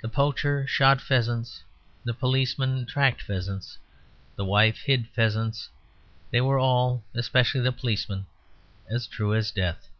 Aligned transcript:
The 0.00 0.08
poacher 0.08 0.66
shot 0.66 0.98
pheasants; 0.98 1.62
the 2.02 2.14
policeman 2.14 2.86
tracked 2.86 3.20
pheasants; 3.20 3.76
the 4.34 4.44
wife 4.46 4.78
hid 4.86 5.08
pheasants; 5.08 5.68
they 6.30 6.40
were 6.40 6.58
all 6.58 7.04
(especially 7.12 7.60
the 7.60 7.70
policeman) 7.70 8.24
as 8.90 9.06
true 9.06 9.34
as 9.34 9.50
death. 9.50 9.90